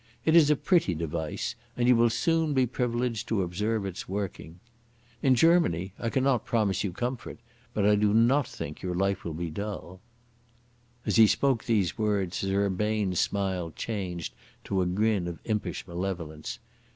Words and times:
It 0.25 0.35
is 0.35 0.49
a 0.49 0.55
pretty 0.55 0.95
device, 0.95 1.53
and 1.77 1.87
you 1.87 1.95
will 1.95 2.09
soon 2.09 2.55
be 2.55 2.65
privileged 2.65 3.27
to 3.27 3.43
observe 3.43 3.85
its 3.85 4.09
working.... 4.09 4.59
In 5.21 5.35
Germany 5.35 5.93
I 5.99 6.09
cannot 6.09 6.43
promise 6.43 6.83
you 6.83 6.91
comfort, 6.91 7.37
but 7.75 7.85
I 7.85 7.93
do 7.93 8.11
not 8.11 8.47
think 8.47 8.81
your 8.81 8.95
life 8.95 9.23
will 9.23 9.35
be 9.35 9.51
dull." 9.51 10.01
As 11.05 11.17
he 11.17 11.27
spoke 11.27 11.65
these 11.65 11.99
words, 11.99 12.39
his 12.41 12.49
urbane 12.49 13.13
smile 13.13 13.69
changed 13.75 14.33
to 14.63 14.81
a 14.81 14.87
grin 14.87 15.27
of 15.27 15.37
impish 15.45 15.85
malevolence. 15.85 16.57